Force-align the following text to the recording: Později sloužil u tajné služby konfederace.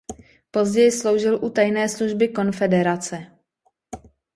Později 0.51 0.91
sloužil 0.91 1.45
u 1.45 1.49
tajné 1.49 1.89
služby 1.89 2.27
konfederace. 2.27 3.37